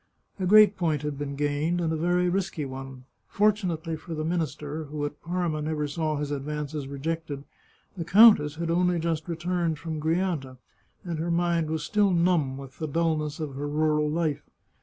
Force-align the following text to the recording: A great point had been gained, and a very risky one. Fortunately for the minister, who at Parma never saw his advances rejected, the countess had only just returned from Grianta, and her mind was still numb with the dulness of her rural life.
A 0.39 0.47
great 0.47 0.77
point 0.77 1.03
had 1.03 1.19
been 1.19 1.35
gained, 1.35 1.79
and 1.79 1.93
a 1.93 1.95
very 1.95 2.27
risky 2.27 2.65
one. 2.65 3.03
Fortunately 3.27 3.95
for 3.95 4.15
the 4.15 4.25
minister, 4.25 4.85
who 4.85 5.05
at 5.05 5.21
Parma 5.21 5.61
never 5.61 5.87
saw 5.87 6.15
his 6.15 6.31
advances 6.31 6.87
rejected, 6.87 7.43
the 7.95 8.03
countess 8.03 8.55
had 8.55 8.71
only 8.71 8.97
just 8.97 9.27
returned 9.27 9.77
from 9.77 9.99
Grianta, 9.99 10.57
and 11.03 11.19
her 11.19 11.29
mind 11.29 11.69
was 11.69 11.83
still 11.83 12.09
numb 12.09 12.57
with 12.57 12.79
the 12.79 12.87
dulness 12.87 13.39
of 13.39 13.53
her 13.53 13.67
rural 13.67 14.09
life. 14.09 14.41